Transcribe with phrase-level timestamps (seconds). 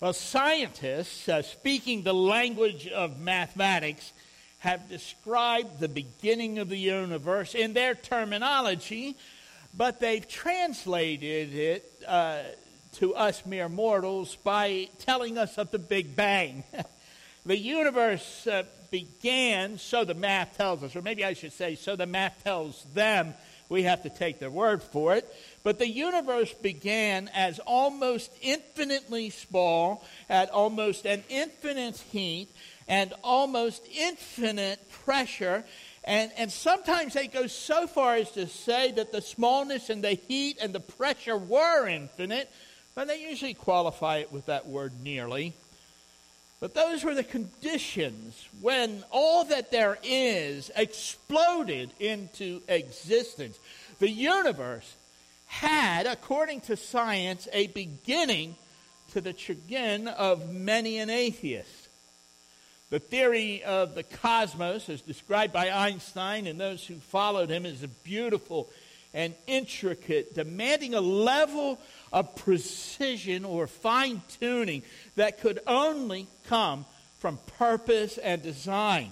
[0.00, 4.12] Well, scientists, uh, speaking the language of mathematics,
[4.58, 9.16] have described the beginning of the universe in their terminology,
[9.76, 12.42] but they've translated it uh,
[12.94, 16.62] to us mere mortals by telling us of the Big Bang.
[17.44, 18.62] the universe uh,
[18.92, 22.84] began, so the math tells us, or maybe I should say, so the math tells
[22.94, 23.34] them.
[23.68, 25.28] We have to take their word for it.
[25.62, 32.48] But the universe began as almost infinitely small, at almost an infinite heat,
[32.88, 35.64] and almost infinite pressure.
[36.04, 40.14] And, and sometimes they go so far as to say that the smallness and the
[40.14, 42.50] heat and the pressure were infinite,
[42.94, 45.52] but they usually qualify it with that word nearly.
[46.60, 53.58] But those were the conditions when all that there is exploded into existence.
[54.00, 54.96] The universe
[55.46, 58.56] had, according to science, a beginning
[59.12, 61.88] to the chagrin of many an atheist.
[62.90, 67.82] The theory of the cosmos, as described by Einstein and those who followed him, is
[67.82, 68.68] a beautiful
[69.14, 71.78] and intricate, demanding a level
[72.12, 74.82] of precision or fine tuning
[75.16, 76.84] that could only come
[77.18, 79.10] from purpose and design.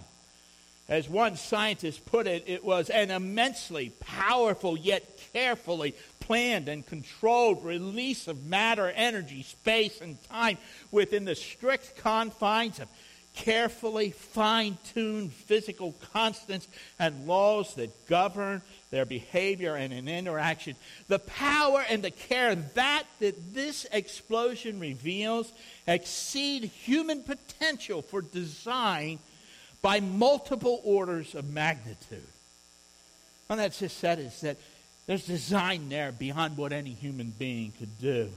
[0.89, 7.65] As one scientist put it, it was an immensely powerful yet carefully planned and controlled
[7.65, 10.59] release of matter, energy, space, and time
[10.93, 12.89] within the strict confines of
[13.37, 16.67] carefully fine tuned physical constants
[16.99, 20.75] and laws that govern their behavior and an interaction.
[21.07, 25.53] The power and the care that, that this explosion reveals
[25.87, 29.21] exceed human potential for design
[29.83, 32.27] by multiple orders of magnitude.
[33.49, 34.57] Well, that's just said is that
[35.07, 38.29] there's design there beyond what any human being could do.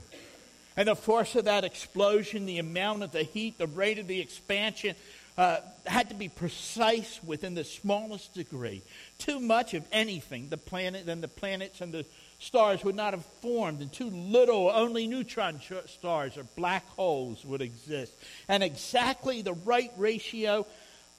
[0.76, 4.20] And the force of that explosion, the amount of the heat, the rate of the
[4.20, 4.94] expansion,
[5.36, 8.82] uh, had to be precise within the smallest degree.
[9.18, 12.04] Too much of anything, the planet and the planets and the
[12.38, 17.62] stars would not have formed, and too little, only neutron stars or black holes would
[17.62, 18.12] exist.
[18.48, 20.66] And exactly the right ratio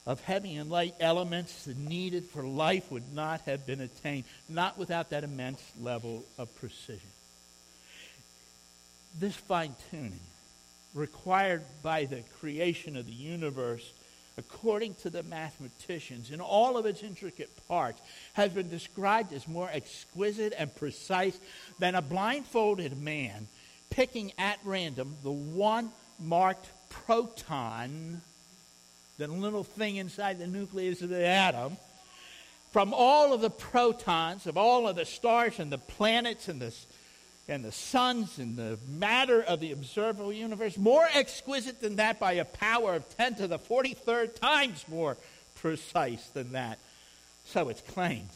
[0.04, 5.10] of heavy and light elements needed for life would not have been attained, not without
[5.10, 7.08] that immense level of precision.
[9.18, 10.20] This fine tuning,
[10.94, 13.92] required by the creation of the universe,
[14.38, 18.00] according to the mathematicians, in all of its intricate parts,
[18.32, 21.38] has been described as more exquisite and precise
[21.78, 23.46] than a blindfolded man
[23.90, 28.22] picking at random the one marked proton,
[29.18, 31.76] the little thing inside the nucleus of the atom,
[32.70, 36.74] from all of the protons of all of the stars and the planets and the
[37.48, 42.32] and the suns and the matter of the observable universe, more exquisite than that by
[42.32, 45.16] a power of 10 to the 43rd times more
[45.56, 46.78] precise than that.
[47.46, 48.28] So it's claimed.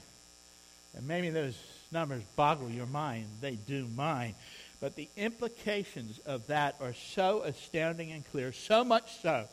[0.97, 1.56] And maybe those
[1.93, 3.27] numbers boggle your mind.
[3.41, 4.34] They do mine.
[4.81, 9.47] But the implications of that are so astounding and clear, so much so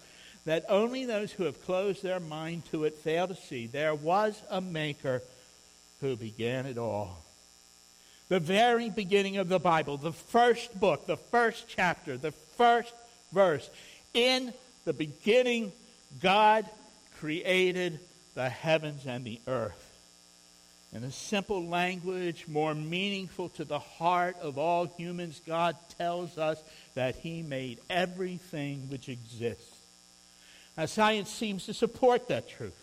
[0.45, 4.41] that only those who have closed their mind to it fail to see there was
[4.49, 5.21] a maker
[6.01, 7.22] who began it all
[8.33, 12.91] the very beginning of the Bible, the first book, the first chapter, the first
[13.31, 13.69] verse.
[14.15, 14.51] In
[14.85, 15.71] the beginning,
[16.19, 16.65] God
[17.19, 17.99] created
[18.33, 19.99] the heavens and the earth.
[20.93, 26.59] In a simple language, more meaningful to the heart of all humans, God tells us
[26.95, 29.77] that He made everything which exists.
[30.75, 32.82] Now, science seems to support that truth.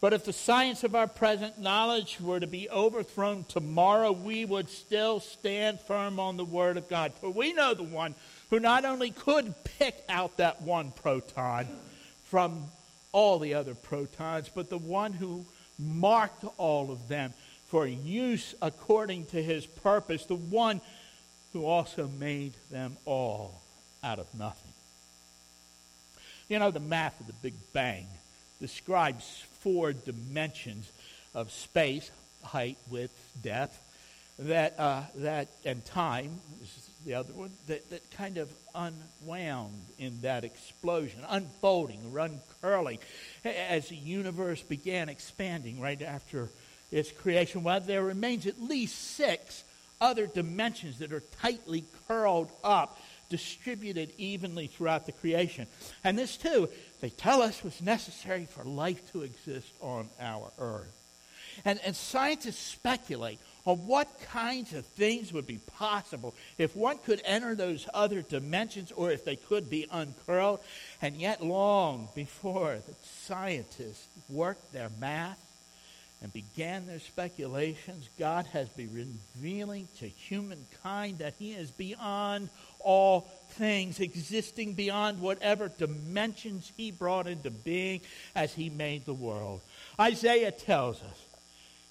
[0.00, 4.68] But if the science of our present knowledge were to be overthrown tomorrow, we would
[4.68, 7.12] still stand firm on the Word of God.
[7.14, 8.14] For we know the one
[8.50, 11.66] who not only could pick out that one proton
[12.24, 12.66] from
[13.12, 15.46] all the other protons, but the one who
[15.78, 17.32] marked all of them
[17.68, 20.80] for use according to his purpose, the one
[21.52, 23.62] who also made them all
[24.04, 24.72] out of nothing.
[26.48, 28.06] You know, the math of the Big Bang
[28.60, 30.92] describes four dimensions
[31.34, 32.12] of space,
[32.44, 33.76] height, width, depth,
[34.38, 40.20] that, uh, that and time, is the other one, that, that kind of unwound in
[40.20, 43.00] that explosion, unfolding or uncurling
[43.44, 46.48] as the universe began expanding right after
[46.92, 47.64] its creation.
[47.64, 49.64] While there remains at least six
[50.00, 55.66] other dimensions that are tightly curled up distributed evenly throughout the creation.
[56.04, 56.68] And this, too,
[57.00, 60.92] they tell us was necessary for life to exist on our earth.
[61.64, 67.20] And, and scientists speculate on what kinds of things would be possible if one could
[67.24, 70.60] enter those other dimensions or if they could be uncurled.
[71.02, 75.45] And yet, long before the scientists worked their math
[76.26, 82.48] and began their speculations, God has been revealing to humankind that He is beyond
[82.80, 88.00] all things, existing beyond whatever dimensions He brought into being
[88.34, 89.60] as He made the world.
[90.00, 91.26] Isaiah tells us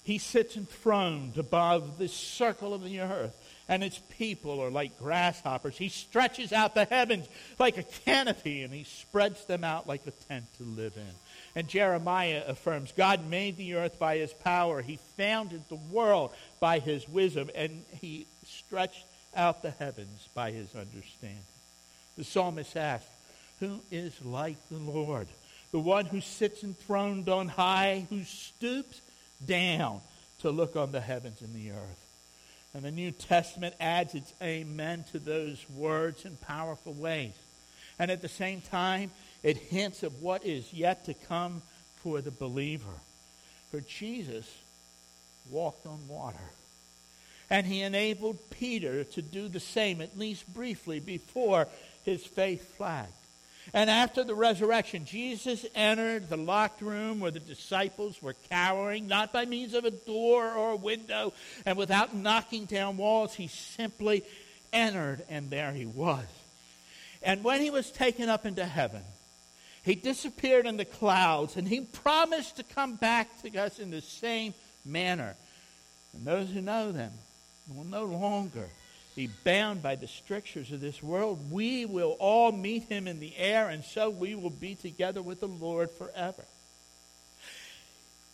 [0.06, 3.34] he sits enthroned above the circle of the earth,
[3.68, 5.76] and its people are like grasshoppers.
[5.76, 7.26] He stretches out the heavens
[7.58, 11.12] like a canopy, and he spreads them out like a tent to live in.
[11.56, 16.78] And Jeremiah affirms God made the earth by his power, he founded the world by
[16.78, 21.40] his wisdom, and he stretched out the heavens by his understanding.
[22.18, 23.08] The psalmist asks,
[23.60, 25.28] Who is like the Lord?
[25.72, 29.00] The one who sits enthroned on high, who stoops
[29.44, 30.02] down
[30.40, 32.06] to look on the heavens and the earth.
[32.74, 37.32] And the New Testament adds its amen to those words in powerful ways.
[37.98, 39.10] And at the same time,
[39.46, 41.62] it hints of what is yet to come
[42.02, 42.98] for the believer.
[43.70, 44.44] For Jesus
[45.52, 46.50] walked on water.
[47.48, 51.68] And he enabled Peter to do the same, at least briefly, before
[52.04, 53.12] his faith flagged.
[53.72, 59.32] And after the resurrection, Jesus entered the locked room where the disciples were cowering, not
[59.32, 61.32] by means of a door or a window,
[61.64, 63.32] and without knocking down walls.
[63.32, 64.24] He simply
[64.72, 66.26] entered, and there he was.
[67.22, 69.02] And when he was taken up into heaven,
[69.86, 74.00] he disappeared in the clouds, and he promised to come back to us in the
[74.00, 74.52] same
[74.84, 75.36] manner.
[76.12, 77.12] And those who know them
[77.72, 78.68] will no longer
[79.14, 81.52] be bound by the strictures of this world.
[81.52, 85.38] We will all meet him in the air, and so we will be together with
[85.38, 86.44] the Lord forever.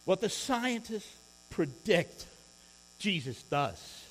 [0.07, 1.15] What the scientists
[1.51, 2.25] predict,
[2.99, 4.05] Jesus does,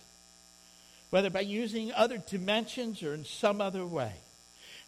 [1.09, 4.13] whether by using other dimensions or in some other way.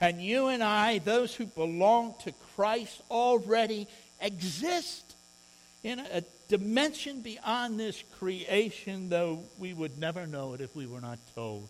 [0.02, 3.88] And you and I, those who belong to Christ, already
[4.20, 5.16] exist
[5.84, 11.02] in a dimension beyond this creation, though we would never know it if we were
[11.02, 11.68] not told.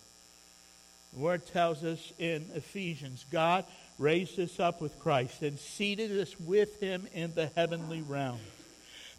[1.13, 3.65] The Word tells us in Ephesians God
[3.99, 8.39] raised us up with Christ and seated us with Him in the heavenly realm.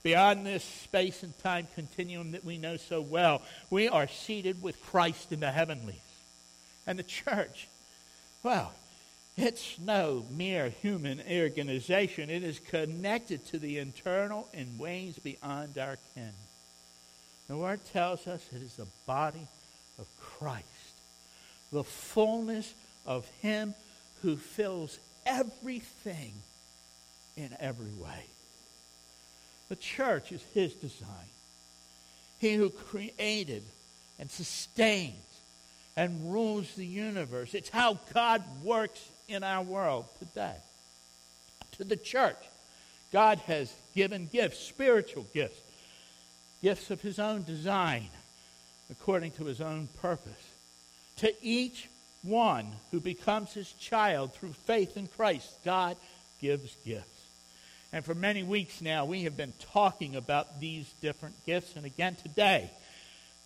[0.03, 4.83] Beyond this space and time continuum that we know so well, we are seated with
[4.85, 5.97] Christ in the heavenlies.
[6.87, 7.69] And the church,
[8.43, 8.73] well,
[9.37, 12.31] it's no mere human organization.
[12.31, 16.33] It is connected to the internal in ways beyond our ken.
[17.49, 19.47] The Word tells us it is the body
[19.99, 20.65] of Christ,
[21.73, 22.73] the fullness
[23.07, 23.75] of Him
[24.23, 26.33] who fills everything
[27.37, 28.27] in every way.
[29.69, 31.09] The church is His design.
[32.39, 33.65] He who created
[34.19, 35.15] and sustains
[35.97, 37.55] and rules the universe.
[37.55, 40.55] It's how God works in our world today.
[41.73, 42.37] To the church,
[43.13, 45.61] God has given gifts, spiritual gifts,
[46.63, 48.09] gifts of His own design,
[48.91, 50.33] according to His own purpose.
[51.17, 51.89] To each
[52.23, 55.97] one who becomes His child through faith in Christ, God
[56.41, 57.09] gives gifts.
[57.93, 61.77] And for many weeks now, we have been talking about these different gifts.
[61.77, 62.71] And again today,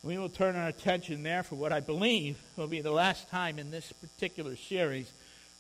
[0.02, 3.58] we will turn our attention there for what I believe will be the last time
[3.58, 5.12] in this particular series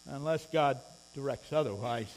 [0.08, 0.78] unless God
[1.14, 2.12] directs otherwise.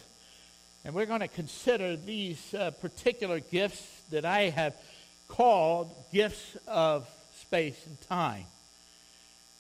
[0.83, 4.75] And we're going to consider these uh, particular gifts that I have
[5.27, 7.07] called gifts of
[7.39, 8.45] space and time.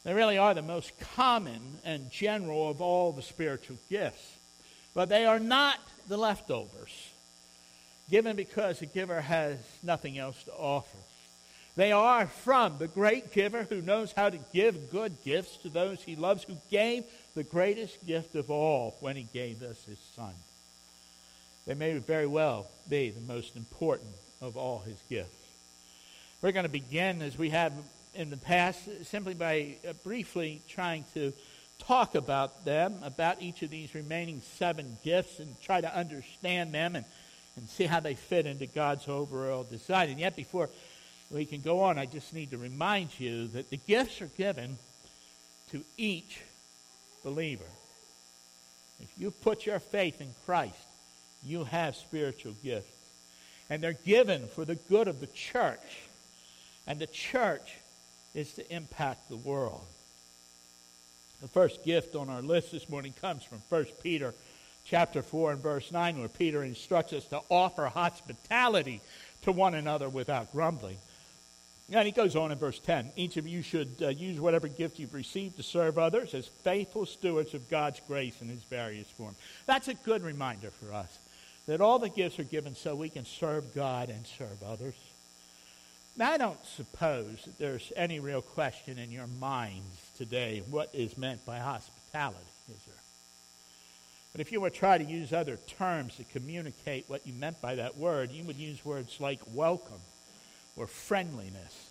[0.03, 4.37] They really are the most common and general of all the spiritual gifts.
[4.93, 7.09] But they are not the leftovers,
[8.09, 10.97] given because the giver has nothing else to offer.
[11.75, 16.01] They are from the great giver who knows how to give good gifts to those
[16.01, 20.33] he loves, who gave the greatest gift of all when he gave us his son.
[21.65, 25.35] They may very well be the most important of all his gifts.
[26.41, 27.71] We're going to begin, as we have
[28.15, 31.31] in the past, simply by uh, briefly trying to
[31.79, 36.95] talk about them, about each of these remaining seven gifts, and try to understand them
[36.95, 37.05] and,
[37.55, 40.09] and see how they fit into God's overall design.
[40.09, 40.69] And yet, before
[41.29, 44.77] we can go on, I just need to remind you that the gifts are given
[45.71, 46.41] to each
[47.23, 47.65] believer.
[48.99, 50.75] If you put your faith in Christ,
[51.43, 52.95] you have spiritual gifts.
[53.69, 56.01] And they're given for the good of the church.
[56.85, 57.77] And the church
[58.33, 59.85] is to impact the world.
[61.41, 64.33] The first gift on our list this morning comes from 1 Peter
[64.85, 69.01] chapter 4 and verse 9, where Peter instructs us to offer hospitality
[69.43, 70.97] to one another without grumbling.
[71.93, 74.99] And he goes on in verse 10 each of you should uh, use whatever gift
[74.99, 79.37] you've received to serve others as faithful stewards of God's grace in its various forms.
[79.65, 81.19] That's a good reminder for us
[81.67, 84.95] that all the gifts are given so we can serve God and serve others.
[86.17, 91.17] Now, I don't suppose that there's any real question in your minds today what is
[91.17, 92.37] meant by hospitality,
[92.69, 92.95] is there?
[94.33, 97.61] But if you were to try to use other terms to communicate what you meant
[97.61, 100.01] by that word, you would use words like welcome
[100.75, 101.89] or friendliness,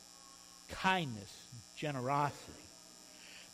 [0.70, 1.46] kindness,
[1.76, 2.52] generosity.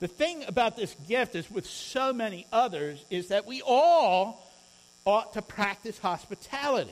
[0.00, 4.46] The thing about this gift is with so many others is that we all
[5.04, 6.90] ought to practice hospitality.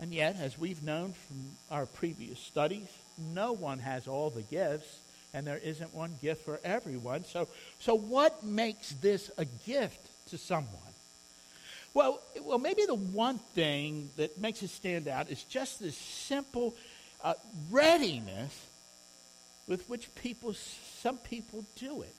[0.00, 1.36] And yet, as we've known from
[1.70, 4.98] our previous studies, no one has all the gifts,
[5.32, 7.24] and there isn't one gift for everyone.
[7.24, 10.70] So, so what makes this a gift to someone?
[11.92, 16.74] Well, well, maybe the one thing that makes it stand out is just this simple
[17.70, 18.66] readiness
[19.66, 20.54] with which people,
[21.00, 22.14] some people do it.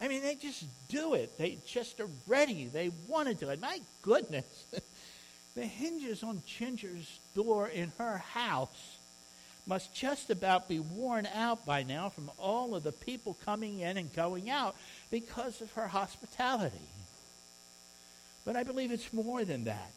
[0.00, 1.38] I mean, they just do it.
[1.38, 2.66] They just are ready.
[2.66, 3.60] They want to do it.
[3.60, 4.44] My goodness.
[5.54, 8.98] the hinges on Ginger's door in her house
[9.66, 13.96] must just about be worn out by now from all of the people coming in
[13.96, 14.74] and going out
[15.10, 16.88] because of her hospitality.
[18.44, 19.92] But I believe it's more than that.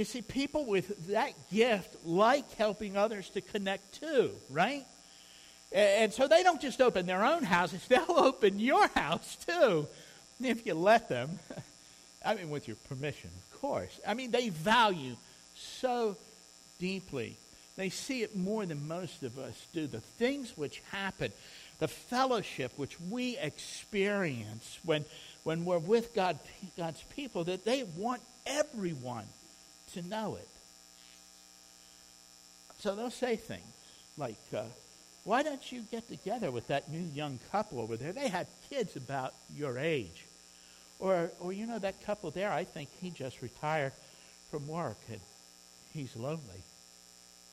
[0.00, 4.86] You see, people with that gift like helping others to connect too, right?
[5.72, 9.86] And so they don't just open their own houses, they'll open your house too,
[10.40, 11.38] if you let them.
[12.24, 14.00] I mean, with your permission, of course.
[14.08, 15.16] I mean, they value
[15.54, 16.16] so
[16.78, 17.36] deeply.
[17.76, 19.86] They see it more than most of us do.
[19.86, 21.30] The things which happen,
[21.78, 25.04] the fellowship which we experience when,
[25.44, 26.38] when we're with God,
[26.78, 29.26] God's people, that they want everyone
[29.94, 30.48] to know it.
[32.78, 33.64] So they'll say things
[34.16, 34.64] like, uh,
[35.24, 38.12] why don't you get together with that new young couple over there?
[38.12, 40.26] They had kids about your age.
[40.98, 43.92] Or, or you know, that couple there, I think he just retired
[44.50, 45.20] from work and
[45.92, 46.62] he's lonely.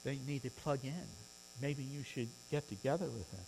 [0.04, 1.08] They need to plug in.
[1.62, 3.46] Maybe you should get together with them.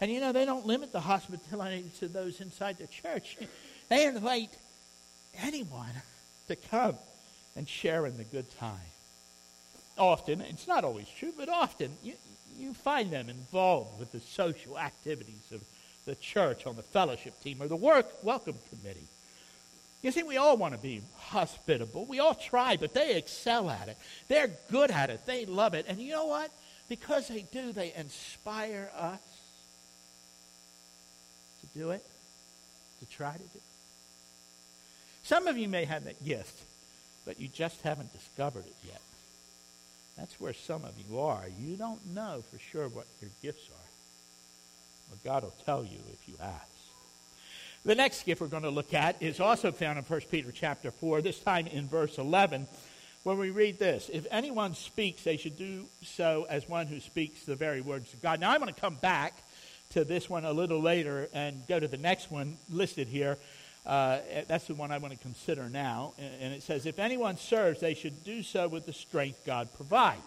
[0.00, 3.38] And you know, they don't limit the hospitality to those inside the church.
[3.88, 4.50] They invite
[5.42, 5.92] anyone
[6.48, 6.96] to come
[7.56, 8.78] and share in the good time.
[9.98, 12.14] Often, it's not always true, but often, you,
[12.56, 15.62] you find them involved with the social activities of
[16.06, 19.06] the church on the fellowship team or the work welcome committee.
[20.02, 22.06] You see, we all want to be hospitable.
[22.06, 23.96] We all try, but they excel at it.
[24.26, 25.24] They're good at it.
[25.26, 25.86] They love it.
[25.88, 26.50] And you know what?
[26.88, 29.20] Because they do, they inspire us
[31.60, 32.04] to do it,
[32.98, 33.62] to try to do it.
[35.22, 36.64] Some of you may have that gift,
[37.24, 39.00] but you just haven't discovered it yet.
[40.16, 41.44] That's where some of you are.
[41.58, 43.88] You don't know for sure what your gifts are.
[45.10, 46.66] But God will tell you if you ask.
[47.84, 50.90] The next gift we're going to look at is also found in 1 Peter chapter
[50.90, 52.68] 4, this time in verse 11,
[53.24, 57.44] when we read this If anyone speaks, they should do so as one who speaks
[57.44, 58.40] the very words of God.
[58.40, 59.34] Now, I'm going to come back
[59.90, 63.36] to this one a little later and go to the next one listed here.
[63.84, 66.14] Uh, that's the one I want to consider now.
[66.18, 70.20] And it says, If anyone serves, they should do so with the strength God provides.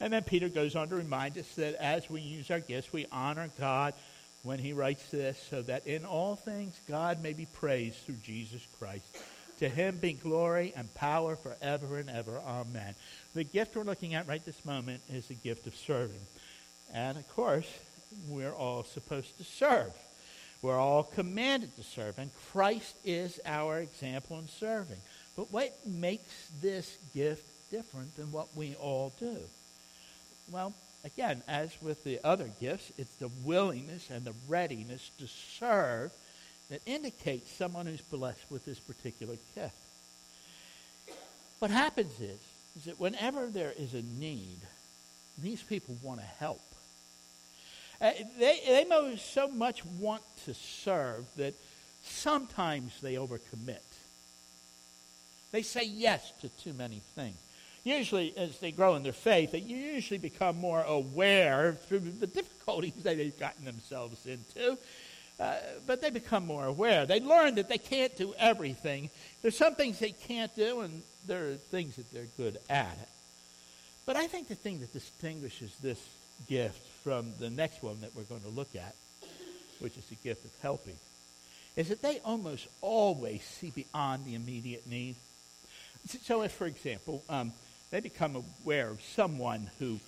[0.00, 3.06] And then Peter goes on to remind us that as we use our gifts, we
[3.12, 3.94] honor God
[4.42, 8.66] when he writes this, so that in all things God may be praised through Jesus
[8.78, 9.04] Christ.
[9.60, 12.40] To him be glory and power forever and ever.
[12.40, 12.96] Amen.
[13.34, 16.26] The gift we're looking at right this moment is the gift of serving.
[16.92, 17.68] And of course,
[18.28, 19.92] we're all supposed to serve.
[20.62, 24.98] We're all commanded to serve, and Christ is our example in serving.
[25.36, 29.36] But what makes this gift different than what we all do?
[30.52, 30.72] Well,
[31.04, 36.12] again, as with the other gifts, it's the willingness and the readiness to serve
[36.70, 39.74] that indicates someone who's blessed with this particular gift.
[41.58, 42.40] What happens is,
[42.76, 44.58] is that whenever there is a need,
[45.38, 46.60] these people want to help.
[48.02, 51.54] Uh, they, they so much want to serve that
[52.02, 53.78] sometimes they overcommit.
[55.52, 57.36] They say yes to too many things.
[57.84, 62.94] Usually, as they grow in their faith, they usually become more aware through the difficulties
[63.04, 64.76] that they've gotten themselves into.
[65.38, 65.56] Uh,
[65.86, 67.06] but they become more aware.
[67.06, 69.10] They learn that they can't do everything.
[69.42, 73.08] There's some things they can't do, and there are things that they're good at.
[74.06, 76.00] But I think the thing that distinguishes this
[76.48, 78.94] gift from the next one that we're going to look at,
[79.80, 80.96] which is the gift of helping,
[81.76, 85.16] is that they almost always see beyond the immediate need.
[86.24, 87.52] So, if, for example, um,
[87.90, 90.00] they become aware of someone who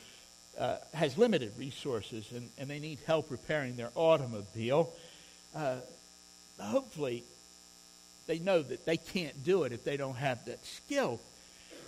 [0.59, 4.93] uh, has limited resources and, and they need help repairing their automobile,
[5.55, 5.77] uh,
[6.61, 7.25] hopefully
[8.27, 11.21] they know that they can't do it if they don't have that skill.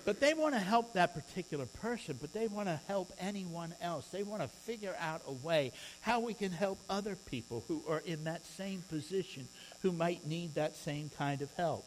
[0.06, 4.06] But they want to help that particular person, but they want to help anyone else.
[4.06, 8.02] They want to figure out a way how we can help other people who are
[8.06, 9.48] in that same position
[9.82, 11.84] who might need that same kind of help.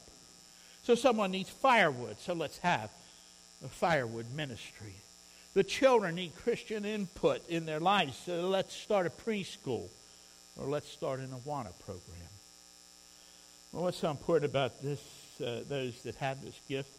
[0.83, 2.91] So someone needs firewood, so let's have
[3.63, 4.95] a firewood ministry.
[5.53, 9.88] The children need Christian input in their lives, so let's start a preschool
[10.57, 12.29] or let's start an Awana program.
[13.71, 14.99] Well, what's so important about this,
[15.39, 16.99] uh, those that have this gift?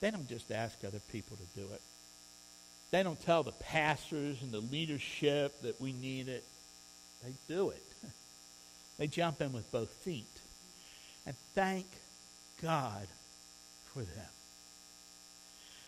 [0.00, 1.80] They don't just ask other people to do it.
[2.90, 6.44] They don't tell the pastors and the leadership that we need it.
[7.24, 7.82] They do it.
[8.98, 10.26] They jump in with both feet.
[11.24, 11.86] And thank
[12.60, 13.06] God
[13.94, 14.30] for them.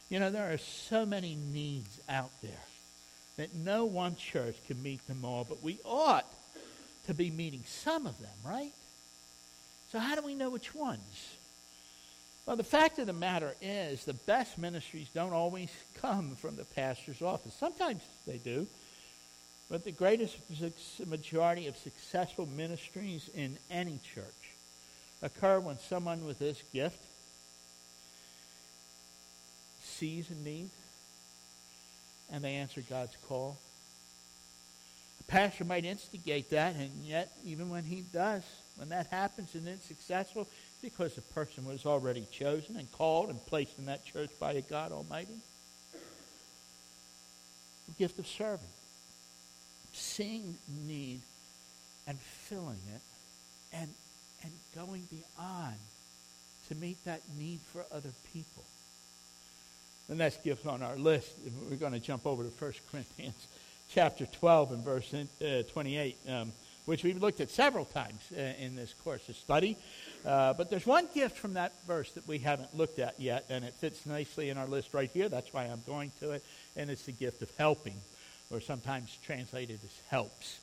[0.09, 2.53] You know, there are so many needs out there
[3.37, 6.27] that no one church can meet them all, but we ought
[7.07, 8.73] to be meeting some of them, right?
[9.91, 11.35] So, how do we know which ones?
[12.47, 15.71] Well, the fact of the matter is, the best ministries don't always
[16.01, 17.55] come from the pastor's office.
[17.55, 18.67] Sometimes they do.
[19.71, 20.37] But the greatest
[21.07, 24.25] majority of successful ministries in any church
[25.23, 26.99] occur when someone with this gift
[29.85, 30.71] sees a need
[32.33, 33.59] and they answer God's call.
[35.31, 38.43] Pastor might instigate that, and yet, even when he does,
[38.75, 40.49] when that happens and it's successful,
[40.83, 44.61] because the person was already chosen and called and placed in that church by a
[44.61, 45.39] God Almighty.
[47.87, 48.67] The gift of serving.
[49.93, 51.21] Seeing need
[52.09, 53.01] and filling it
[53.73, 53.89] and,
[54.43, 55.77] and going beyond
[56.69, 58.65] to meet that need for other people.
[60.09, 61.31] The next gift on our list,
[61.69, 63.47] we're going to jump over to 1 Corinthians
[63.93, 66.17] chapter 12 and verse uh, 28.
[66.29, 66.53] Um,
[66.91, 69.77] which we've looked at several times uh, in this course of study.
[70.27, 73.65] Uh, but there's one gift from that verse that we haven't looked at yet, and
[73.65, 75.29] it fits nicely in our list right here.
[75.29, 76.45] That's why I'm going to it.
[76.77, 77.95] And it's the gift of helping,
[78.51, 80.59] or sometimes translated as helps.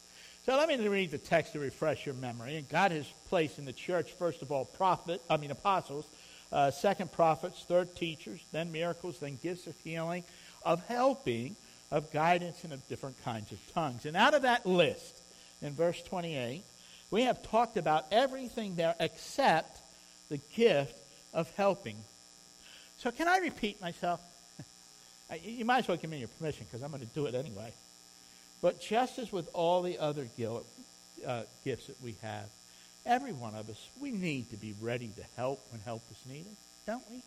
[0.46, 2.58] So let me read the text to refresh your memory.
[2.58, 6.06] And God has placed in the church, first of all, prophet, I mean apostles,
[6.52, 10.24] uh, second prophets, third teachers, then miracles, then gifts of healing,
[10.66, 11.56] of helping,
[11.91, 14.06] of guidance, and of different kinds of tongues.
[14.06, 15.21] And out of that list,
[15.62, 16.63] in verse 28,
[17.12, 19.80] we have talked about everything there except
[20.30, 20.95] the gift
[21.34, 21.97] of helping.
[22.97, 24.19] So, can I repeat myself?
[25.43, 27.71] you might as well give me your permission because I'm going to do it anyway.
[28.62, 30.28] But just as with all the other
[31.26, 32.50] uh, gifts that we have,
[33.06, 36.56] every one of us, we need to be ready to help when help is needed,
[36.86, 37.21] don't we?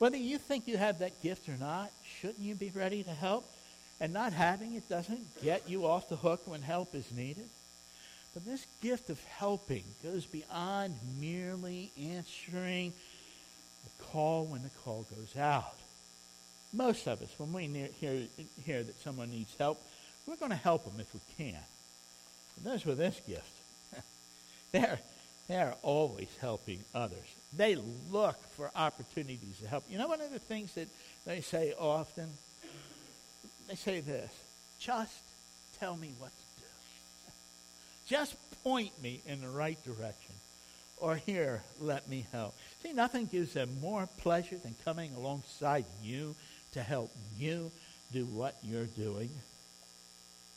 [0.00, 3.44] Whether you think you have that gift or not, shouldn't you be ready to help?
[4.00, 7.50] And not having it doesn't get you off the hook when help is needed.
[8.32, 12.94] But this gift of helping goes beyond merely answering
[13.84, 15.76] the call when the call goes out.
[16.72, 17.66] Most of us, when we
[18.00, 18.22] hear,
[18.64, 19.82] hear that someone needs help,
[20.26, 21.60] we're going to help them if we can.
[22.54, 23.52] But those with this gift,
[24.72, 24.98] they're,
[25.50, 27.26] they're always helping others.
[27.56, 27.76] They
[28.10, 29.84] look for opportunities to help.
[29.90, 30.88] You know, one of the things that
[31.26, 32.28] they say often
[33.70, 34.30] they say this
[34.80, 35.22] just
[35.78, 36.66] tell me what to do.
[38.08, 40.34] Just point me in the right direction.
[40.96, 42.54] Or here, let me help.
[42.82, 46.34] See, nothing gives them more pleasure than coming alongside you
[46.72, 47.70] to help you
[48.12, 49.30] do what you're doing.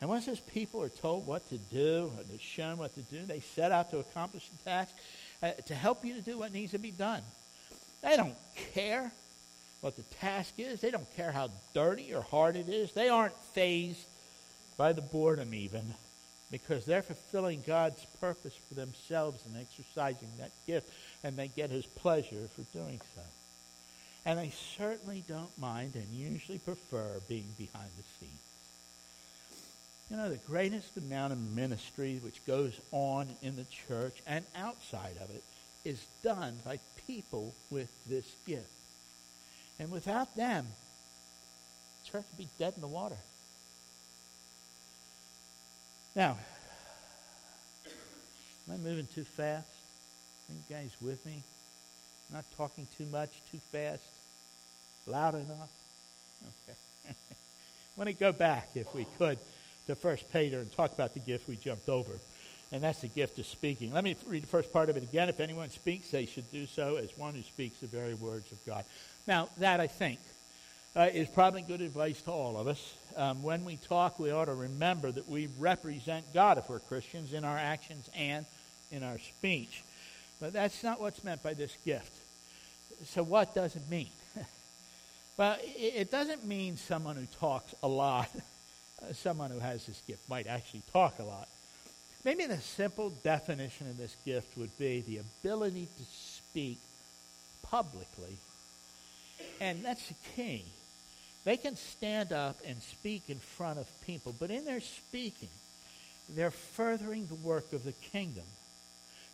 [0.04, 3.26] And once those people are told what to do, or they're shown what to do,
[3.26, 4.94] they set out to accomplish the task
[5.42, 7.22] uh, to help you to do what needs to be done.
[8.02, 8.36] They don't
[8.74, 9.14] care
[9.80, 10.82] what the task is.
[10.82, 12.92] They don't care how dirty or hard it is.
[12.92, 14.06] They aren't fazed
[14.76, 15.86] by the boredom, even,
[16.52, 20.92] because they're fulfilling God's purpose for themselves and exercising that gift,
[21.24, 23.22] and they get His pleasure for doing so.
[24.26, 28.53] And they certainly don't mind and usually prefer being behind the scenes.
[30.10, 35.16] You know, the greatest amount of ministry which goes on in the church and outside
[35.22, 35.44] of it
[35.86, 38.70] is done by people with this gift.
[39.80, 40.68] And without them,
[42.06, 43.18] church would be dead in the water.
[46.16, 46.38] Now,
[48.68, 49.68] am I moving too fast?
[50.50, 51.42] Are you guys with me?
[52.32, 54.04] Not talking too much, too fast?
[55.08, 55.72] Loud enough?
[56.44, 56.78] Okay.
[57.10, 57.14] I
[57.98, 59.40] want to go back, if we could,
[59.88, 62.12] to First Peter and talk about the gift we jumped over
[62.72, 63.94] And that's the gift of speaking.
[63.94, 65.30] Let me read the first part of it again.
[65.30, 68.66] If anyone speaks, they should do so as one who speaks the very words of
[68.66, 68.86] God.
[69.28, 70.20] Now, that I think
[70.96, 72.94] uh, is probably good advice to all of us.
[73.16, 77.34] Um, when we talk, we ought to remember that we represent God if we're Christians
[77.34, 78.46] in our actions and
[78.92, 79.84] in our speech.
[80.40, 82.12] But that's not what's meant by this gift.
[83.06, 84.10] So, what does it mean?
[85.38, 88.30] well, it doesn't mean someone who talks a lot.
[89.04, 91.48] Uh, someone who has this gift might actually talk a lot.
[92.24, 96.78] Maybe the simple definition of this gift would be the ability to speak
[97.64, 98.38] publicly.
[99.60, 100.64] And that's the key.
[101.44, 105.50] They can stand up and speak in front of people, but in their speaking,
[106.30, 108.46] they're furthering the work of the kingdom.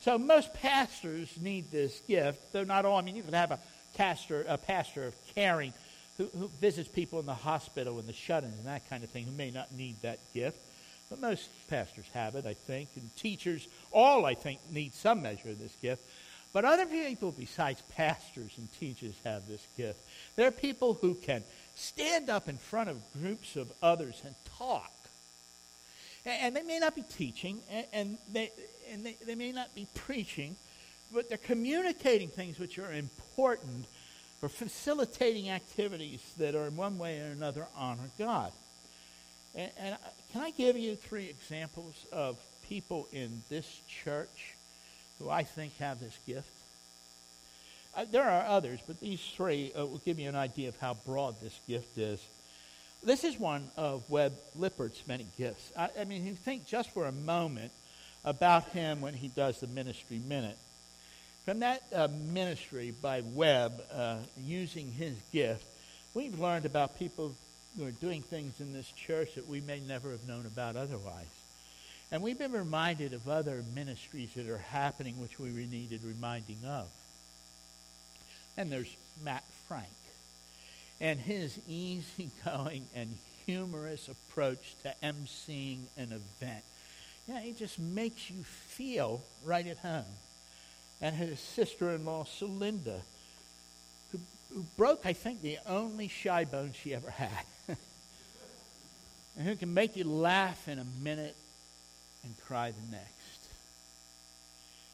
[0.01, 2.97] So most pastors need this gift, though not all.
[2.97, 3.59] I mean, you could have a
[3.95, 5.73] pastor, a pastor of caring
[6.19, 9.23] who, who visits people in the hospital and the shut-ins and that kind of thing
[9.23, 10.59] who may not need that gift.
[11.09, 15.49] But most pastors have it, I think, and teachers, all, I think, need some measure
[15.49, 16.03] of this gift.
[16.51, 19.99] But other people besides pastors and teachers have this gift.
[20.35, 21.43] There are people who can
[21.75, 24.91] stand up in front of groups of others and talk.
[26.25, 27.59] And they may not be teaching,
[27.93, 28.51] and they,
[28.91, 30.57] and they, they may not be preaching,
[31.13, 33.85] but they're communicating things which are important
[34.39, 38.51] for facilitating activities that are in one way or another honor God.
[39.55, 39.97] And, and
[40.31, 44.55] can I give you three examples of people in this church
[45.19, 46.49] who I think have this gift?
[47.95, 50.95] Uh, there are others, but these three uh, will give you an idea of how
[51.05, 52.23] broad this gift is.
[53.03, 55.71] This is one of Webb Lippert's many gifts.
[55.77, 57.71] I, I mean, you think just for a moment
[58.23, 60.57] about him when he does the ministry minute.
[61.45, 65.65] From that uh, ministry by Webb, uh, using his gift,
[66.13, 67.33] we've learned about people
[67.77, 71.25] who are doing things in this church that we may never have known about otherwise.
[72.11, 76.87] And we've been reminded of other ministries that are happening which we needed reminding of.
[78.57, 79.87] And there's Matt Frank
[80.99, 86.63] and his easygoing and humorous approach to emceeing an event.
[87.27, 90.05] Yeah, he just makes you feel right at home.
[91.01, 92.99] And his sister-in-law, Celinda,
[94.11, 94.19] who,
[94.53, 97.45] who broke, I think, the only shy bone she ever had.
[99.37, 101.35] and who can make you laugh in a minute
[102.23, 103.09] and cry the next.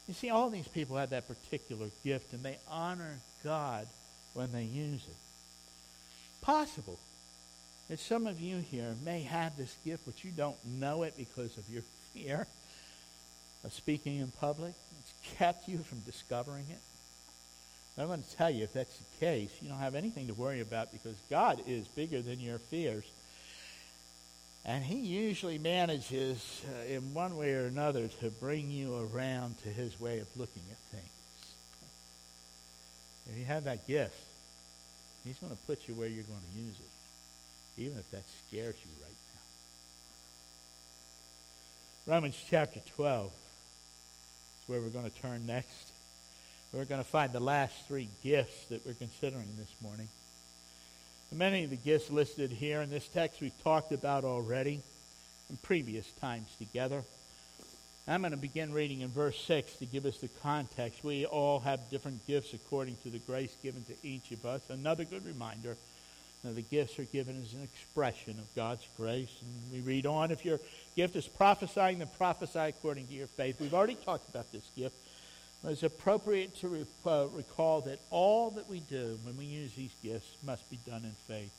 [0.06, 3.88] You see, all these people have that particular gift, and they honor God
[4.34, 5.16] when they use it.
[6.40, 6.98] Possible
[7.88, 11.58] that some of you here may have this gift, but you don't know it because
[11.58, 11.82] of your
[12.14, 12.46] fear
[13.66, 14.72] of speaking in public.
[15.00, 16.78] It's kept you from discovering it.
[17.98, 20.60] I'm going to tell you, if that's the case, you don't have anything to worry
[20.60, 23.04] about because God is bigger than your fears.
[24.64, 29.68] And he usually manages, uh, in one way or another, to bring you around to
[29.68, 31.08] his way of looking at things.
[33.30, 34.18] If you have that gift,
[35.24, 38.74] he's going to put you where you're going to use it, even if that scares
[38.84, 39.16] you right
[42.06, 42.14] now.
[42.14, 43.45] Romans chapter 12 is
[44.66, 45.92] where we're going to turn next.
[46.72, 50.08] We're going to find the last three gifts that we're considering this morning.
[51.32, 54.80] Many of the gifts listed here in this text we've talked about already
[55.50, 57.02] in previous times together.
[58.08, 61.02] I'm going to begin reading in verse 6 to give us the context.
[61.02, 64.62] We all have different gifts according to the grace given to each of us.
[64.70, 65.76] Another good reminder
[66.46, 69.34] that the gifts are given as an expression of God's grace.
[69.40, 70.60] And we read on if your
[70.94, 73.60] gift is prophesying, then prophesy according to your faith.
[73.60, 74.94] We've already talked about this gift.
[75.64, 79.94] It's appropriate to re- uh, recall that all that we do when we use these
[80.02, 81.50] gifts must be done in faith.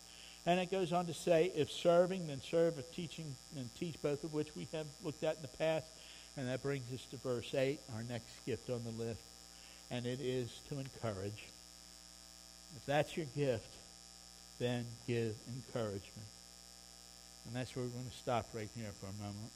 [0.46, 4.24] And it goes on to say, if serving, then serve, if teaching, then teach, both
[4.24, 5.86] of which we have looked at in the past.
[6.38, 9.20] And that brings us to verse 8, our next gift on the list.
[9.92, 11.44] And it is to encourage.
[12.78, 13.74] If that's your gift,
[14.60, 16.28] then give encouragement.
[17.46, 19.52] And that's where we're going to stop right here for a moment.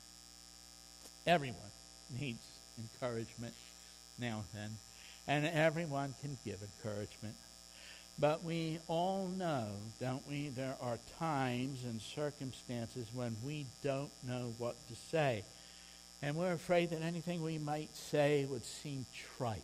[1.27, 1.57] Everyone
[2.19, 2.43] needs
[2.79, 3.53] encouragement
[4.19, 4.71] now and then,
[5.27, 7.35] and everyone can give encouragement.
[8.19, 9.67] But we all know,
[9.99, 15.43] don't we, there are times and circumstances when we don't know what to say.
[16.21, 19.05] And we're afraid that anything we might say would seem
[19.37, 19.63] trite.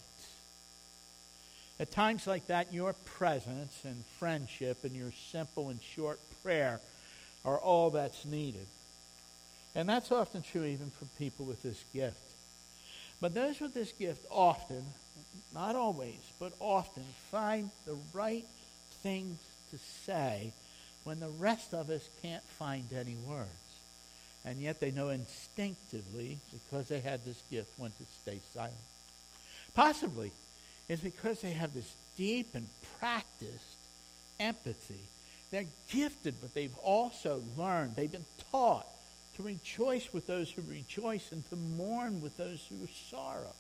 [1.80, 6.80] At times like that, your presence and friendship and your simple and short prayer
[7.46, 8.66] are all that's needed.
[9.76, 12.18] And that's often true even for people with this gift.
[13.22, 14.84] But those with this gift often,
[15.54, 18.46] not always, but often, find the right
[19.04, 19.38] things
[19.72, 20.52] to say
[21.04, 23.50] when the rest of us can't find any words.
[24.46, 28.74] And yet they know instinctively, because they had this gift, when to stay silent.
[29.76, 30.32] Possibly
[30.90, 32.68] it's because they have this deep and
[33.00, 33.78] practiced
[34.40, 35.00] empathy.
[35.52, 38.88] They're gifted, but they've also learned, they've been taught
[39.36, 43.54] to rejoice with those who rejoice and to mourn with those who sorrow.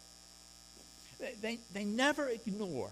[1.20, 2.92] They, they, they never ignore.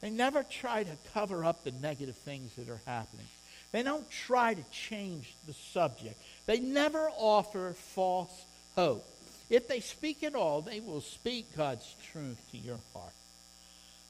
[0.00, 3.26] They never try to cover up the negative things that are happening.
[3.72, 6.20] They don't try to change the subject.
[6.46, 8.44] They never offer false
[8.76, 9.04] hope.
[9.50, 13.12] If they speak at all, they will speak God's truth to your heart.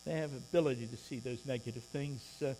[0.04, 2.54] They have ability to see those negative things uh,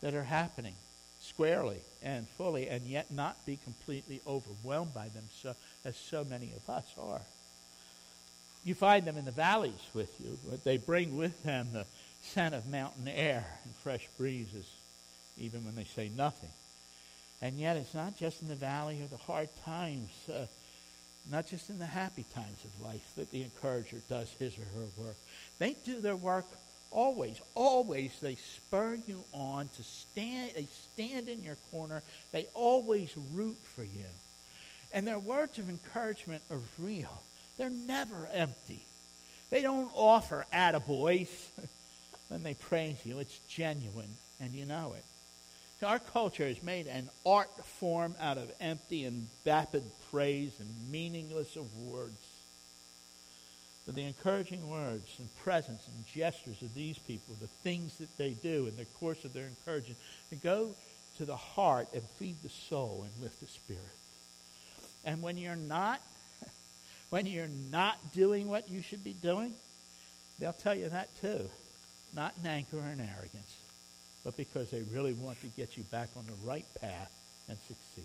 [0.00, 0.74] that are happening
[1.20, 6.52] squarely and fully, and yet not be completely overwhelmed by them, so, as so many
[6.56, 7.20] of us are.
[8.64, 11.86] You find them in the valleys with you, but they bring with them the
[12.22, 14.68] scent of mountain air and fresh breezes,
[15.38, 16.50] even when they say nothing.
[17.40, 20.46] And yet, it's not just in the valley or the hard times, uh,
[21.30, 24.86] not just in the happy times of life, that the encourager does his or her
[25.04, 25.16] work.
[25.58, 26.46] They do their work
[26.90, 28.12] always, always.
[28.20, 30.52] They spur you on to stand.
[30.54, 32.02] They stand in your corner.
[32.32, 34.06] They always root for you.
[34.92, 37.22] And their words of encouragement are real.
[37.56, 38.82] They're never empty.
[39.50, 41.28] They don't offer attaboys
[42.28, 43.18] when they praise you.
[43.18, 45.04] It's genuine, and you know it.
[45.80, 50.68] So our culture has made an art form out of empty and vapid praise and
[50.90, 52.18] meaningless of words.
[53.88, 58.32] But the encouraging words and presence and gestures of these people, the things that they
[58.32, 59.96] do in the course of their encouragement,
[60.28, 60.72] they go
[61.16, 63.80] to the heart and feed the soul and lift the spirit.
[65.06, 66.02] And when you're not
[67.08, 69.54] when you're not doing what you should be doing,
[70.38, 71.48] they'll tell you that too.
[72.14, 73.56] Not in anger and arrogance,
[74.22, 77.10] but because they really want to get you back on the right path
[77.48, 78.04] and succeed.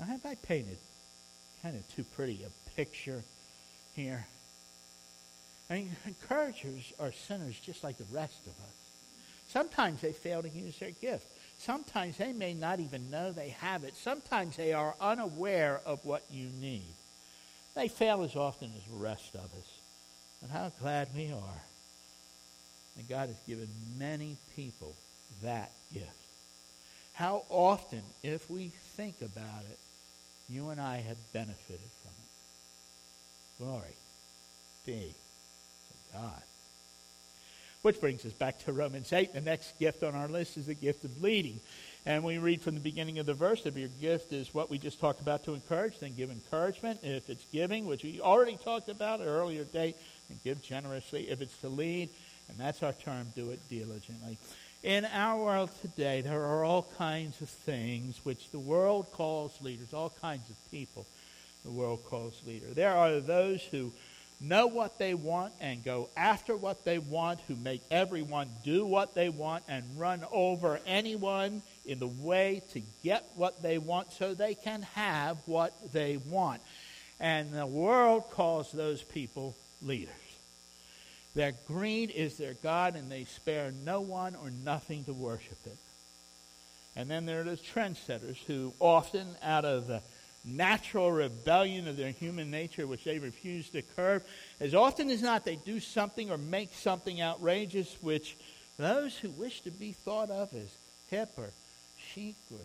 [0.00, 0.78] Now, have I painted
[1.62, 3.22] kind of too pretty a picture
[3.98, 4.26] here?
[5.68, 8.76] Mean, encouragers are sinners just like the rest of us.
[9.48, 11.26] Sometimes they fail to use their gift.
[11.58, 13.94] Sometimes they may not even know they have it.
[13.96, 16.94] Sometimes they are unaware of what you need.
[17.74, 19.80] They fail as often as the rest of us.
[20.42, 21.62] And how glad we are
[22.96, 24.94] that God has given many people
[25.42, 26.06] that gift.
[27.14, 29.78] How often, if we think about it,
[30.48, 32.37] you and I have benefited from it.
[33.58, 33.96] Glory
[34.86, 35.14] be
[35.90, 36.42] to God.
[37.82, 39.34] Which brings us back to Romans 8.
[39.34, 41.60] The next gift on our list is the gift of leading.
[42.06, 44.78] And we read from the beginning of the verse if your gift is what we
[44.78, 47.00] just talked about to encourage, then give encouragement.
[47.02, 49.96] If it's giving, which we already talked about earlier date,
[50.28, 51.28] then give generously.
[51.28, 52.08] If it's to lead,
[52.48, 54.38] and that's our term, do it diligently.
[54.82, 59.92] In our world today, there are all kinds of things which the world calls leaders,
[59.92, 61.06] all kinds of people
[61.64, 62.66] the world calls leader.
[62.68, 63.92] There are those who
[64.40, 69.14] know what they want and go after what they want, who make everyone do what
[69.14, 74.34] they want and run over anyone in the way to get what they want so
[74.34, 76.60] they can have what they want.
[77.18, 80.14] And the world calls those people leaders.
[81.34, 85.76] Their greed is their God, and they spare no one or nothing to worship it.
[86.96, 90.02] And then there are the trendsetters who often, out of the
[90.44, 94.24] natural rebellion of their human nature, which they refuse to curb.
[94.60, 98.36] As often as not, they do something or make something outrageous, which
[98.78, 100.74] those who wish to be thought of as
[101.10, 101.50] hip or
[102.14, 102.58] chic or,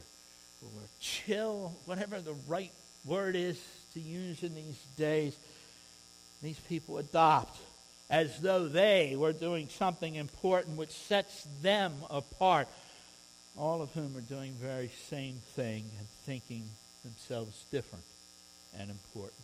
[0.64, 2.72] or chill, whatever the right
[3.06, 3.60] word is
[3.94, 5.36] to use in these days,
[6.42, 7.58] these people adopt
[8.10, 12.68] as though they were doing something important which sets them apart.
[13.58, 16.64] All of whom are doing the very same thing and thinking
[17.04, 18.06] themselves different
[18.80, 19.40] and important.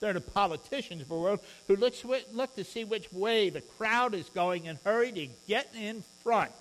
[0.00, 1.94] They're the politicians of the world who look,
[2.32, 6.52] look to see which way the crowd is going and hurry to get in front.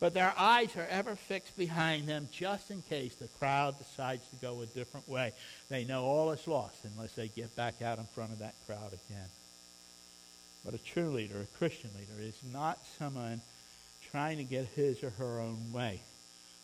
[0.00, 4.36] But their eyes are ever fixed behind them just in case the crowd decides to
[4.36, 5.32] go a different way.
[5.68, 8.88] They know all is lost unless they get back out in front of that crowd
[8.88, 9.28] again.
[10.64, 13.40] But a true leader, a Christian leader, is not someone
[14.10, 16.00] trying to get his or her own way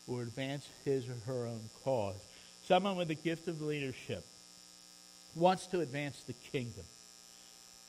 [0.05, 2.19] or advance his or her own cause.
[2.69, 4.23] Someone with a gift of leadership
[5.33, 6.83] wants to advance the kingdom.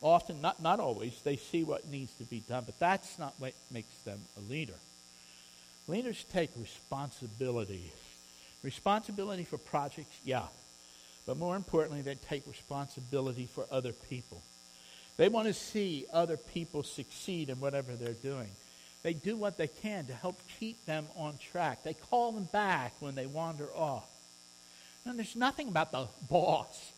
[0.00, 3.52] Often, not, not always, they see what needs to be done, but that's not what
[3.70, 4.72] makes them a leader.
[5.86, 7.92] Leaders take responsibility.
[8.62, 10.46] Responsibility for projects, yeah.
[11.26, 14.40] But more importantly, they take responsibility for other people.
[15.18, 18.48] They want to see other people succeed in whatever they're doing.
[19.02, 21.82] They do what they can to help keep them on track.
[21.82, 24.08] They call them back when they wander off.
[25.04, 26.92] And there's nothing about the boss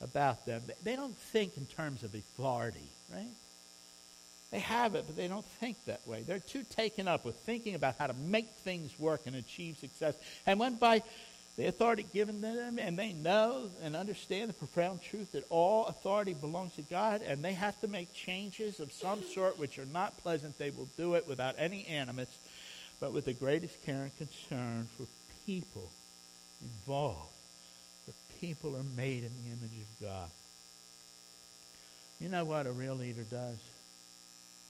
[0.00, 0.62] about them.
[0.82, 3.32] They don't think in terms of authority, right?
[4.50, 6.22] They have it, but they don't think that way.
[6.22, 10.14] They're too taken up with thinking about how to make things work and achieve success.
[10.46, 11.02] And when by
[11.56, 15.86] the authority given to them, and they know and understand the profound truth that all
[15.86, 19.86] authority belongs to God, and they have to make changes of some sort which are
[19.86, 22.28] not pleasant, they will do it without any animus,
[23.00, 25.06] but with the greatest care and concern for
[25.44, 25.90] people
[26.62, 27.37] involved.
[28.40, 30.30] People are made in the image of God.
[32.20, 33.58] You know what a real leader does?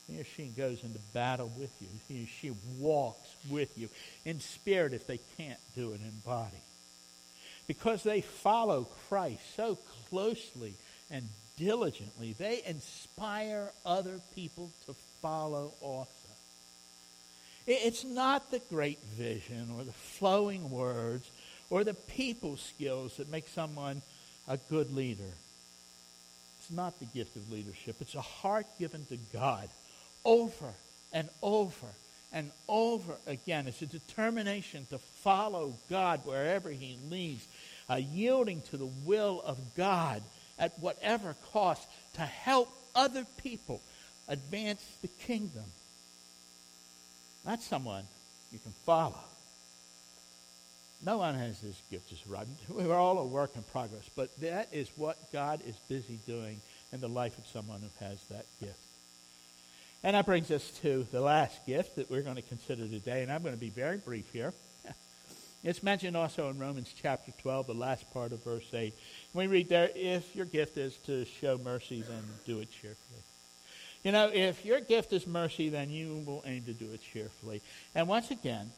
[0.07, 1.89] He or she goes into battle with you.
[2.09, 3.89] He or she walks with you
[4.25, 6.63] in spirit if they can't do it in body
[7.69, 9.77] because they follow Christ so
[10.09, 10.75] closely
[11.11, 16.09] and diligently, they inspire other people to follow also.
[17.67, 21.31] It's not the great vision or the flowing words
[21.71, 24.03] or the people skills that make someone
[24.47, 25.33] a good leader.
[26.59, 27.97] It's not the gift of leadership.
[28.01, 29.69] It's a heart given to God
[30.25, 30.73] over
[31.13, 31.87] and over
[32.33, 33.67] and over again.
[33.67, 37.47] It's a determination to follow God wherever He leads,
[37.89, 40.23] a yielding to the will of God
[40.59, 43.81] at whatever cost to help other people
[44.27, 45.65] advance the kingdom.
[47.45, 48.05] That's someone
[48.53, 49.21] you can follow.
[51.05, 52.47] No one has this gift as right.
[52.69, 56.61] We're all a work in progress, but that is what God is busy doing
[56.93, 58.79] in the life of someone who has that gift.
[60.03, 63.31] And that brings us to the last gift that we're going to consider today, and
[63.31, 64.53] I'm going to be very brief here.
[65.65, 68.95] It's mentioned also in Romans chapter 12, the last part of verse 8.
[69.35, 73.23] We read there, if your gift is to show mercy, then do it cheerfully.
[74.05, 77.61] You know, if your gift is mercy, then you will aim to do it cheerfully.
[77.93, 78.71] And once again,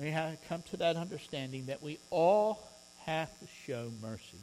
[0.00, 2.62] we have to come to that understanding that we all
[3.04, 4.38] have to show mercy.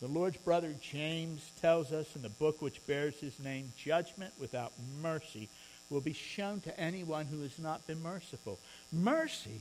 [0.00, 4.72] The Lord's brother James tells us in the book which bears his name, judgment without
[5.02, 5.48] mercy
[5.90, 8.58] will be shown to anyone who has not been merciful.
[8.92, 9.60] Mercy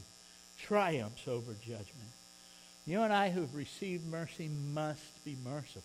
[0.57, 2.13] triumphs over judgment.
[2.85, 5.81] You and I who have received mercy must be merciful.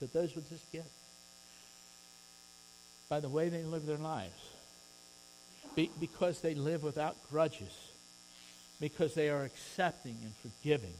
[0.00, 0.88] But those with this gift,
[3.08, 4.32] by the way they live their lives,
[5.76, 7.89] be, because they live without grudges,
[8.80, 10.94] because they are accepting and forgiving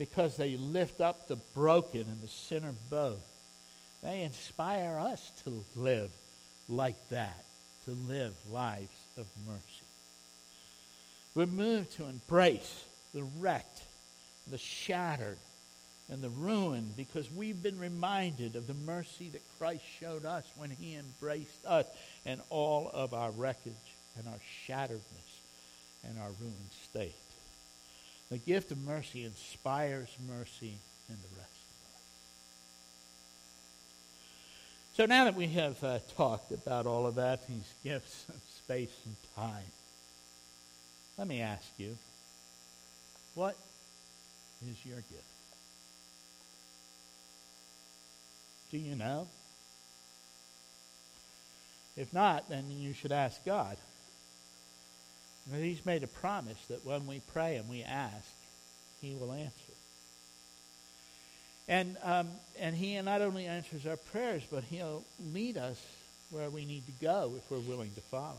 [0.00, 3.20] because they lift up the broken and the sinner both.
[4.02, 6.10] They inspire us to live
[6.70, 7.44] like that,
[7.84, 9.84] to live lives of mercy.
[11.34, 13.82] We're moved to embrace the wrecked,
[14.50, 15.36] the shattered,
[16.10, 20.70] and the ruined because we've been reminded of the mercy that Christ showed us when
[20.70, 21.86] he embraced us
[22.24, 23.74] and all of our wreckage
[24.16, 25.29] and our shatteredness
[26.06, 27.14] and our ruined state.
[28.30, 32.02] The gift of mercy inspires mercy in the rest of us.
[34.94, 38.96] So now that we have uh, talked about all of that, these gifts of space
[39.04, 39.64] and time,
[41.18, 41.98] let me ask you,
[43.34, 43.56] what
[44.68, 45.24] is your gift?
[48.70, 49.26] Do you know?
[51.96, 53.76] If not, then you should ask God.
[55.52, 58.28] And he's made a promise that when we pray and we ask,
[59.00, 59.52] he will answer.
[61.68, 65.80] And, um, and he not only answers our prayers, but he'll lead us
[66.30, 68.36] where we need to go if we're willing to follow.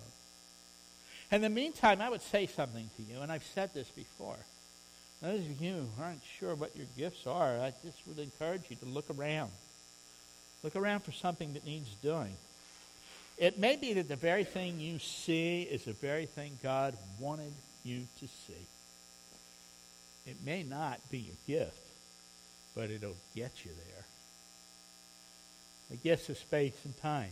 [1.32, 4.38] In the meantime, I would say something to you, and I've said this before.
[5.21, 8.76] Those of you who aren't sure what your gifts are, I just would encourage you
[8.78, 9.52] to look around.
[10.63, 12.36] Look around for something that needs doing.
[13.42, 17.52] It may be that the very thing you see is the very thing God wanted
[17.84, 18.68] you to see.
[20.28, 21.82] It may not be your gift,
[22.76, 24.06] but it'll get you there.
[25.90, 27.32] The gifts of space and time,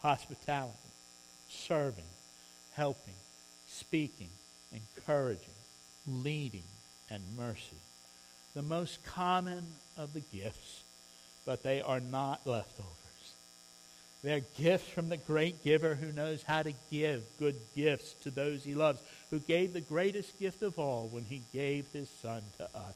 [0.00, 0.72] hospitality,
[1.50, 2.02] serving,
[2.72, 3.12] helping,
[3.68, 4.30] speaking,
[4.72, 5.44] encouraging,
[6.06, 6.64] leading,
[7.10, 7.76] and mercy.
[8.54, 9.66] The most common
[9.98, 10.82] of the gifts,
[11.44, 12.99] but they are not leftovers.
[14.22, 18.62] They're gifts from the great giver who knows how to give good gifts to those
[18.62, 22.64] he loves, who gave the greatest gift of all when he gave his son to
[22.64, 22.94] us.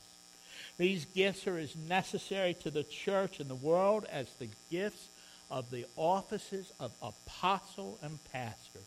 [0.76, 5.08] These gifts are as necessary to the church and the world as the gifts
[5.50, 8.80] of the offices of apostle and pastor.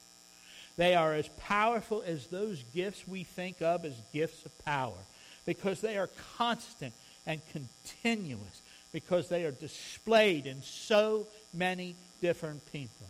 [0.75, 4.97] They are as powerful as those gifts we think of as gifts of power
[5.45, 6.93] because they are constant
[7.25, 8.61] and continuous,
[8.91, 13.07] because they are displayed in so many different people.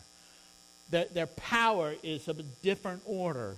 [0.91, 3.55] That their power is of a different order.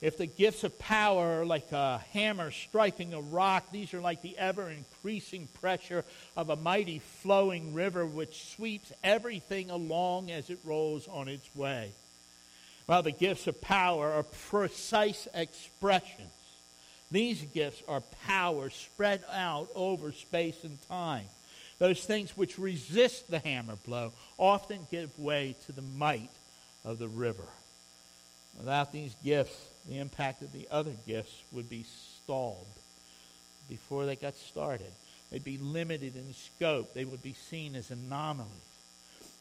[0.00, 4.22] If the gifts of power are like a hammer striking a rock, these are like
[4.22, 6.04] the ever increasing pressure
[6.36, 11.90] of a mighty flowing river which sweeps everything along as it rolls on its way.
[12.86, 16.30] While the gifts of power are precise expressions,
[17.10, 21.26] these gifts are power spread out over space and time.
[21.78, 26.30] Those things which resist the hammer blow often give way to the might
[26.84, 27.44] of the river.
[28.56, 29.56] Without these gifts,
[29.88, 31.84] the impact of the other gifts would be
[32.22, 32.66] stalled
[33.68, 34.92] before they got started.
[35.30, 36.94] They'd be limited in scope.
[36.94, 38.50] They would be seen as anomalies.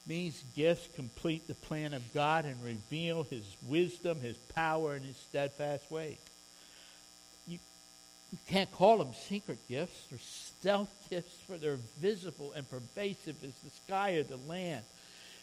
[0.05, 5.17] These gifts complete the plan of God and reveal his wisdom, his power, and his
[5.17, 6.17] steadfast ways.
[8.31, 10.07] You, can't call them secret gifts.
[10.09, 14.83] They're stealth gifts, for they're visible and pervasive as the sky or the land.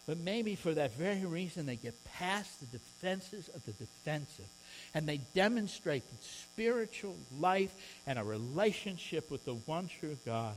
[0.07, 4.49] But maybe for that very reason, they get past the defenses of the defensive.
[4.95, 7.75] And they demonstrate that spiritual life
[8.07, 10.55] and a relationship with the one true God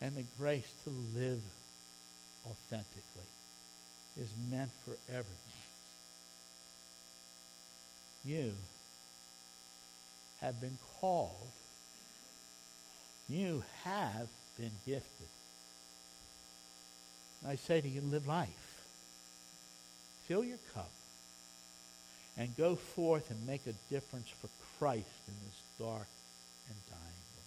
[0.00, 1.42] and the grace to live
[2.46, 3.00] authentically
[4.20, 5.26] is meant for everyone.
[8.24, 8.52] You
[10.40, 11.50] have been called.
[13.28, 14.28] You have
[14.58, 15.28] been gifted.
[17.46, 18.84] I say to you, live life.
[20.26, 20.90] Fill your cup
[22.36, 24.48] and go forth and make a difference for
[24.78, 26.06] Christ in this dark
[26.68, 27.02] and dying
[27.34, 27.46] world.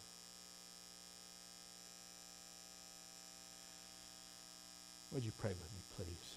[5.14, 6.36] Would you pray with me, please?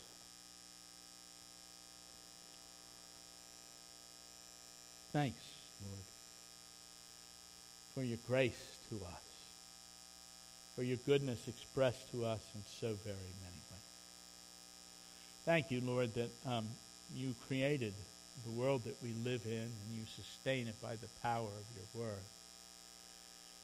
[5.13, 5.43] Thanks,
[5.83, 6.05] Lord,
[7.97, 9.27] for your grace to us
[10.77, 13.81] for your goodness expressed to us in so very many ways.
[15.47, 16.67] Thank you, Lord, that um,
[17.15, 17.95] you created
[18.45, 22.05] the world that we live in and you sustain it by the power of your
[22.05, 22.25] word.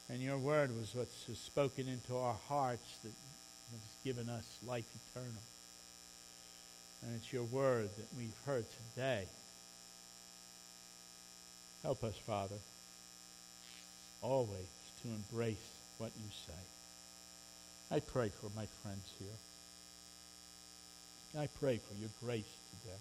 [0.08, 3.12] And your word was what's spoken into our hearts that
[3.72, 5.42] has given us life eternal.
[7.02, 8.64] And it's your word that we've heard
[8.94, 9.26] today.
[11.82, 12.56] Help us, Father,
[14.22, 14.68] always
[15.02, 17.94] to embrace what you say.
[17.94, 19.38] I pray for my friends here.
[21.42, 22.98] I pray for your grace today.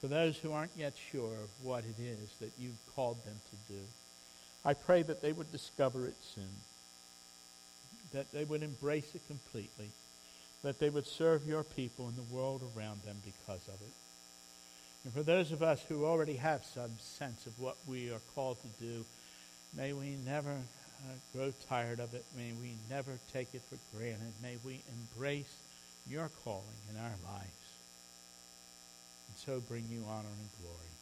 [0.00, 3.72] For those who aren't yet sure of what it is that you've called them to
[3.72, 3.80] do,
[4.64, 6.50] I pray that they would discover it soon,
[8.12, 9.90] that they would embrace it completely,
[10.62, 13.92] that they would serve your people and the world around them because of it.
[15.04, 18.58] And for those of us who already have some sense of what we are called
[18.62, 19.04] to do,
[19.76, 22.24] may we never uh, grow tired of it.
[22.36, 24.32] May we never take it for granted.
[24.42, 24.82] May we
[25.16, 25.54] embrace
[26.08, 27.62] your calling in our lives
[29.32, 30.92] and so bring you honor and glory.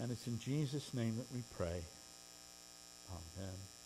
[0.00, 1.82] And it's in Jesus' name that we pray.
[3.10, 3.77] Amen.